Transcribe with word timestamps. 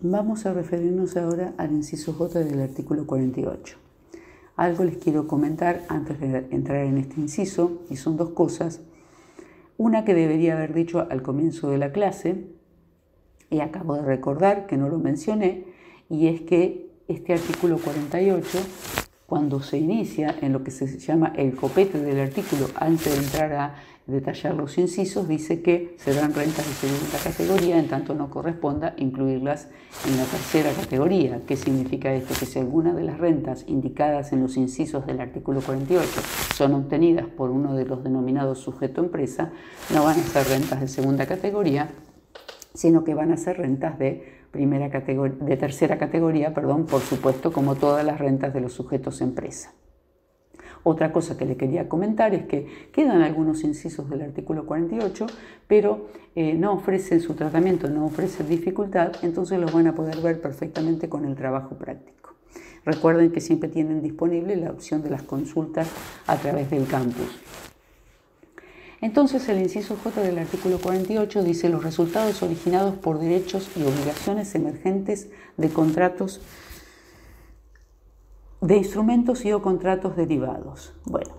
Vamos 0.00 0.46
a 0.46 0.52
referirnos 0.52 1.16
ahora 1.16 1.54
al 1.58 1.72
inciso 1.72 2.12
J 2.12 2.44
del 2.44 2.60
artículo 2.60 3.04
48. 3.04 3.78
Algo 4.54 4.84
les 4.84 4.96
quiero 4.98 5.26
comentar 5.26 5.82
antes 5.88 6.20
de 6.20 6.46
entrar 6.52 6.84
en 6.84 6.98
este 6.98 7.20
inciso, 7.20 7.82
y 7.90 7.96
son 7.96 8.16
dos 8.16 8.30
cosas. 8.30 8.80
Una 9.76 10.04
que 10.04 10.14
debería 10.14 10.52
haber 10.52 10.72
dicho 10.72 11.04
al 11.10 11.22
comienzo 11.22 11.70
de 11.70 11.78
la 11.78 11.90
clase, 11.90 12.46
y 13.50 13.58
acabo 13.58 13.96
de 13.96 14.02
recordar 14.02 14.68
que 14.68 14.76
no 14.76 14.88
lo 14.88 15.00
mencioné, 15.00 15.64
y 16.08 16.28
es 16.28 16.42
que 16.42 16.92
este 17.08 17.32
artículo 17.32 17.78
48, 17.78 18.46
cuando 19.28 19.60
se 19.60 19.76
inicia 19.76 20.34
en 20.40 20.54
lo 20.54 20.64
que 20.64 20.70
se 20.70 20.86
llama 20.98 21.34
el 21.36 21.54
copete 21.54 22.00
del 22.00 22.18
artículo, 22.18 22.70
antes 22.76 23.14
de 23.14 23.22
entrar 23.22 23.52
a 23.52 23.74
detallar 24.06 24.54
los 24.54 24.78
incisos, 24.78 25.28
dice 25.28 25.60
que 25.60 25.94
serán 25.98 26.32
rentas 26.32 26.66
de 26.66 26.72
segunda 26.72 27.18
categoría, 27.22 27.78
en 27.78 27.88
tanto 27.88 28.14
no 28.14 28.30
corresponda 28.30 28.94
incluirlas 28.96 29.68
en 30.08 30.16
la 30.16 30.24
tercera 30.24 30.72
categoría. 30.72 31.42
¿Qué 31.46 31.56
significa 31.56 32.10
esto? 32.14 32.32
Que 32.40 32.46
si 32.46 32.58
alguna 32.58 32.94
de 32.94 33.04
las 33.04 33.18
rentas 33.18 33.64
indicadas 33.66 34.32
en 34.32 34.40
los 34.40 34.56
incisos 34.56 35.06
del 35.06 35.20
artículo 35.20 35.60
48 35.60 36.08
son 36.54 36.72
obtenidas 36.72 37.26
por 37.26 37.50
uno 37.50 37.74
de 37.74 37.84
los 37.84 38.02
denominados 38.02 38.60
sujeto 38.60 39.02
empresa, 39.02 39.52
no 39.92 40.04
van 40.04 40.18
a 40.18 40.22
ser 40.22 40.48
rentas 40.48 40.80
de 40.80 40.88
segunda 40.88 41.26
categoría, 41.26 41.90
sino 42.78 43.02
que 43.02 43.12
van 43.12 43.32
a 43.32 43.36
ser 43.36 43.58
rentas 43.58 43.98
de 43.98 44.22
primera 44.52 44.88
categoría, 44.88 45.36
de 45.44 45.56
tercera 45.56 45.98
categoría, 45.98 46.54
perdón, 46.54 46.86
por 46.86 47.00
supuesto, 47.00 47.52
como 47.52 47.74
todas 47.74 48.06
las 48.06 48.20
rentas 48.20 48.54
de 48.54 48.60
los 48.60 48.72
sujetos 48.72 49.20
empresa. 49.20 49.72
Otra 50.84 51.10
cosa 51.12 51.36
que 51.36 51.44
le 51.44 51.56
quería 51.56 51.88
comentar 51.88 52.34
es 52.34 52.44
que 52.46 52.68
quedan 52.92 53.22
algunos 53.22 53.64
incisos 53.64 54.08
del 54.08 54.22
artículo 54.22 54.64
48, 54.64 55.26
pero 55.66 56.06
eh, 56.36 56.54
no 56.54 56.72
ofrecen 56.72 57.20
su 57.20 57.34
tratamiento, 57.34 57.90
no 57.90 58.06
ofrecen 58.06 58.48
dificultad, 58.48 59.10
entonces 59.22 59.58
los 59.58 59.72
van 59.72 59.88
a 59.88 59.96
poder 59.96 60.18
ver 60.18 60.40
perfectamente 60.40 61.08
con 61.08 61.24
el 61.24 61.34
trabajo 61.34 61.74
práctico. 61.74 62.36
Recuerden 62.84 63.32
que 63.32 63.40
siempre 63.40 63.68
tienen 63.68 64.00
disponible 64.02 64.54
la 64.54 64.70
opción 64.70 65.02
de 65.02 65.10
las 65.10 65.24
consultas 65.24 65.90
a 66.28 66.36
través 66.36 66.70
del 66.70 66.86
campus. 66.86 67.67
Entonces 69.00 69.48
el 69.48 69.60
inciso 69.60 69.96
J 70.02 70.22
del 70.22 70.38
artículo 70.38 70.78
48 70.78 71.44
dice 71.44 71.68
los 71.68 71.84
resultados 71.84 72.42
originados 72.42 72.96
por 72.96 73.20
derechos 73.20 73.70
y 73.76 73.82
obligaciones 73.82 74.54
emergentes 74.54 75.28
de 75.56 75.68
contratos 75.68 76.40
de 78.60 78.76
instrumentos 78.76 79.44
y 79.44 79.52
o 79.52 79.62
contratos 79.62 80.16
derivados. 80.16 80.92
Bueno, 81.04 81.30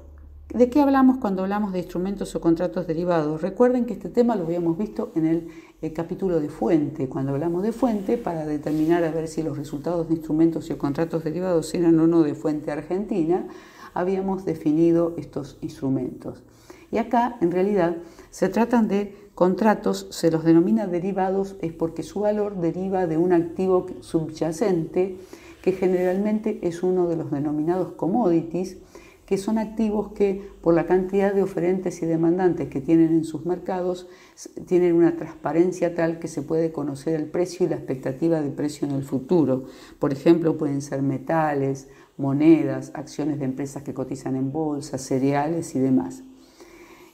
¿de 0.54 0.70
qué 0.70 0.80
hablamos 0.80 1.18
cuando 1.18 1.44
hablamos 1.44 1.74
de 1.74 1.80
instrumentos 1.80 2.34
o 2.34 2.40
contratos 2.40 2.88
derivados? 2.88 3.42
Recuerden 3.42 3.86
que 3.86 3.94
este 3.94 4.10
tema 4.10 4.38
lo 4.38 4.46
habíamos 4.46 4.78
visto 4.78 5.12
en 5.16 5.26
el, 5.26 5.94
capítulo 5.94 6.40
de 6.40 6.50
fuente, 6.50 7.08
cuando 7.08 7.34
hablamos 7.34 7.64
de 7.64 7.72
fuente, 7.72 8.18
para 8.18 8.46
determinar 8.46 9.04
a 9.04 9.12
ver 9.12 9.28
si 9.28 9.44
los 9.44 9.58
resultados 9.58 10.08
de 10.08 10.16
instrumentos 10.16 10.70
y 10.70 10.74
o 10.74 10.78
contratos 10.78 11.24
derivados 11.24 11.74
eran 11.74 12.00
o 12.00 12.08
no 12.08 12.22
de 12.22 12.36
fuente 12.36 12.72
argentina, 12.72 13.48
habíamos 13.94 14.46
definido 14.46 15.14
estos 15.18 15.58
instrumentos. 15.62 16.44
Y 16.92 16.98
acá, 16.98 17.38
en 17.42 17.52
realidad, 17.52 17.98
se 18.32 18.50
tratan 18.50 18.88
de 18.88 19.30
contratos, 19.36 20.08
se 20.10 20.32
los 20.32 20.44
denomina 20.44 20.88
derivados, 20.88 21.56
es 21.62 21.72
porque 21.72 22.04
su 22.04 22.22
valor 22.22 22.60
deriva 22.60 23.08
de 23.08 23.18
un 23.18 23.32
activo 23.32 23.86
subyacente 24.02 25.18
que 25.62 25.72
generalmente 25.74 26.60
es 26.62 26.84
uno 26.84 27.08
de 27.08 27.16
los 27.16 27.32
denominados 27.32 27.94
commodities, 27.94 28.78
que 29.26 29.38
son 29.38 29.60
activos 29.60 30.12
que 30.14 30.50
por 30.62 30.74
la 30.74 30.88
cantidad 30.88 31.34
de 31.34 31.44
oferentes 31.44 32.02
y 32.02 32.08
demandantes 32.08 32.68
que 32.68 32.82
tienen 32.82 33.10
en 33.10 33.24
sus 33.24 33.46
mercados, 33.46 34.08
tienen 34.66 34.96
una 34.96 35.18
transparencia 35.18 35.94
tal 35.94 36.18
que 36.18 36.28
se 36.28 36.42
puede 36.42 36.72
conocer 36.72 37.14
el 37.14 37.28
precio 37.28 37.66
y 37.66 37.70
la 37.70 37.76
expectativa 37.76 38.42
de 38.42 38.50
precio 38.50 38.88
en 38.88 38.96
el 38.96 39.04
futuro. 39.04 39.66
Por 40.00 40.14
ejemplo, 40.14 40.58
pueden 40.58 40.82
ser 40.82 41.04
metales, 41.04 41.90
monedas, 42.20 42.92
acciones 42.94 43.40
de 43.40 43.46
empresas 43.46 43.82
que 43.82 43.94
cotizan 43.94 44.36
en 44.36 44.52
bolsa, 44.52 44.98
cereales 44.98 45.74
y 45.76 45.80
demás. 45.80 46.24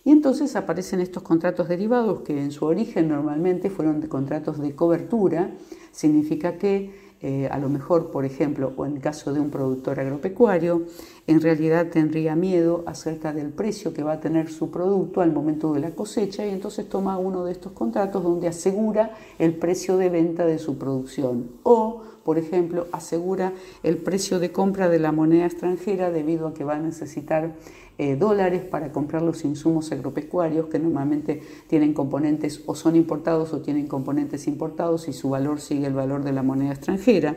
Y 0.04 0.12
entonces 0.12 0.56
aparecen 0.56 1.00
estos 1.00 1.24
contratos 1.24 1.68
derivados 1.68 2.22
que 2.22 2.40
en 2.40 2.52
su 2.52 2.66
origen 2.66 3.08
normalmente 3.08 3.70
fueron 3.70 4.02
contratos 4.04 4.60
de 4.60 4.76
cobertura, 4.76 5.52
significa 5.92 6.58
que 6.58 7.06
eh, 7.22 7.48
a 7.50 7.58
lo 7.58 7.70
mejor, 7.70 8.12
por 8.12 8.24
ejemplo, 8.24 8.74
o 8.78 8.86
en 8.86 8.98
el 8.98 9.02
caso 9.02 9.34
de 9.34 9.40
un 9.40 9.50
productor 9.50 10.00
agropecuario, 10.00 10.84
en 11.26 11.42
realidad 11.42 11.88
tendría 11.90 12.36
miedo 12.36 12.84
acerca 12.86 13.34
del 13.34 13.50
precio 13.50 13.94
que 13.94 14.04
va 14.04 14.14
a 14.14 14.20
tener 14.20 14.52
su 14.52 14.70
producto 14.70 15.22
al 15.22 15.32
momento 15.32 15.74
de 15.74 15.80
la 15.80 15.92
cosecha 15.92 16.46
y 16.46 16.50
entonces 16.50 16.88
toma 16.88 17.18
uno 17.18 17.46
de 17.46 17.54
estos 17.54 17.72
contratos 17.72 18.22
donde 18.22 18.48
asegura 18.48 19.18
el 19.40 19.56
precio 19.56 19.98
de 19.98 20.10
venta 20.10 20.46
de 20.46 20.60
su 20.60 20.78
producción 20.78 21.50
o, 21.64 22.04
por 22.26 22.40
ejemplo, 22.40 22.88
asegura 22.92 23.54
el 23.84 23.98
precio 23.98 24.40
de 24.40 24.52
compra 24.52 24.90
de 24.90 24.98
la 24.98 25.12
moneda 25.12 25.46
extranjera 25.46 26.10
debido 26.10 26.48
a 26.48 26.56
que 26.56 26.64
va 26.64 26.76
a 26.76 26.80
necesitar 26.80 27.54
eh, 28.00 28.16
dólares 28.16 28.64
para 28.64 28.92
comprar 28.92 29.22
los 29.22 29.46
insumos 29.46 29.92
agropecuarios 29.92 30.66
que 30.66 30.80
normalmente 30.80 31.44
tienen 31.68 31.94
componentes 31.94 32.64
o 32.66 32.74
son 32.74 32.96
importados 32.96 33.54
o 33.54 33.62
tienen 33.62 33.86
componentes 33.86 34.48
importados 34.48 35.08
y 35.08 35.14
su 35.14 35.30
valor 35.30 35.62
sigue 35.62 35.86
el 35.86 35.94
valor 35.94 36.24
de 36.24 36.34
la 36.34 36.42
moneda 36.42 36.72
extranjera. 36.72 37.36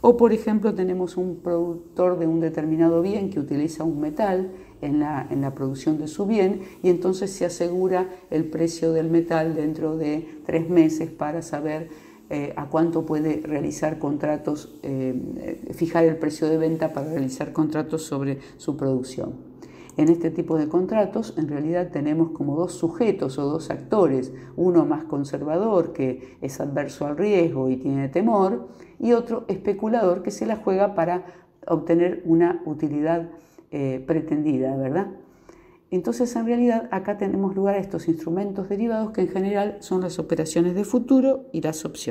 O 0.00 0.16
por 0.16 0.32
ejemplo 0.32 0.72
tenemos 0.72 1.16
un 1.16 1.40
productor 1.40 2.20
de 2.20 2.28
un 2.28 2.38
determinado 2.38 3.02
bien 3.02 3.30
que 3.30 3.40
utiliza 3.40 3.82
un 3.82 4.00
metal 4.00 4.52
en 4.80 5.00
la, 5.00 5.26
en 5.28 5.40
la, 5.40 5.52
producción 5.56 5.98
de 5.98 6.06
su 6.06 6.26
bien 6.26 6.60
y 6.84 6.90
entonces 6.90 7.32
se 7.32 7.44
asegura 7.44 8.08
el 8.30 8.44
precio 8.44 8.92
del 8.92 9.10
metal 9.10 9.56
dentro 9.56 9.96
de 9.96 10.28
tres 10.46 10.70
meses 10.70 11.10
para 11.10 11.42
saber 11.42 11.88
eh, 12.30 12.52
a 12.56 12.66
cuánto 12.66 13.06
puede 13.06 13.40
realizar 13.42 13.98
contratos, 13.98 14.78
eh, 14.82 15.72
fijar 15.74 16.04
el 16.04 16.16
precio 16.16 16.48
de 16.48 16.58
venta 16.58 16.92
para 16.92 17.10
realizar 17.10 17.52
contratos 17.52 18.04
sobre 18.04 18.38
su 18.56 18.76
producción. 18.76 19.48
En 19.98 20.08
este 20.10 20.30
tipo 20.30 20.56
de 20.56 20.68
contratos 20.68 21.34
en 21.38 21.48
realidad 21.48 21.90
tenemos 21.90 22.30
como 22.30 22.54
dos 22.54 22.72
sujetos 22.74 23.36
o 23.36 23.46
dos 23.46 23.68
actores, 23.70 24.32
uno 24.56 24.86
más 24.86 25.02
conservador 25.04 25.92
que 25.92 26.38
es 26.40 26.60
adverso 26.60 27.06
al 27.06 27.16
riesgo 27.16 27.68
y 27.68 27.78
tiene 27.78 28.08
temor, 28.08 28.68
y 29.00 29.12
otro 29.12 29.44
especulador 29.48 30.22
que 30.22 30.30
se 30.30 30.46
la 30.46 30.54
juega 30.54 30.94
para 30.94 31.24
obtener 31.66 32.22
una 32.24 32.62
utilidad 32.64 33.30
eh, 33.72 34.04
pretendida, 34.06 34.76
¿verdad? 34.76 35.08
Entonces, 35.90 36.36
en 36.36 36.46
realidad, 36.46 36.88
acá 36.90 37.16
tenemos 37.16 37.56
lugar 37.56 37.74
a 37.74 37.78
estos 37.78 38.08
instrumentos 38.08 38.68
derivados 38.68 39.12
que 39.12 39.22
en 39.22 39.28
general 39.28 39.78
son 39.80 40.02
las 40.02 40.18
operaciones 40.18 40.74
de 40.74 40.84
futuro 40.84 41.46
y 41.52 41.62
las 41.62 41.84
opciones. 41.84 42.06